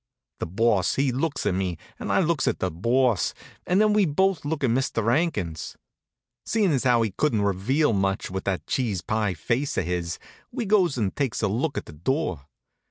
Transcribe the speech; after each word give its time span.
The 0.39 0.47
Boss 0.47 0.95
he 0.95 1.11
looks 1.11 1.45
at 1.45 1.53
me, 1.53 1.77
and 1.99 2.11
I 2.11 2.21
looks 2.21 2.47
at 2.47 2.57
the 2.57 2.71
Boss, 2.71 3.35
and 3.67 3.79
then 3.79 3.93
we 3.93 4.07
both 4.07 4.43
looks 4.43 4.63
at 4.63 4.71
Mister 4.71 5.11
'Ankins. 5.11 5.75
Seein' 6.43 6.71
as 6.71 6.85
how 6.85 7.03
he 7.03 7.11
couldn't 7.11 7.43
reveal 7.43 7.93
much 7.93 8.31
with 8.31 8.45
that 8.45 8.65
cheese 8.65 9.01
pie 9.03 9.35
face 9.35 9.77
of 9.77 9.85
his, 9.85 10.17
we 10.51 10.65
goes 10.65 10.97
and 10.97 11.15
takes 11.15 11.43
a 11.43 11.47
look 11.47 11.77
at 11.77 11.85
the 11.85 11.93
door. 11.93 12.47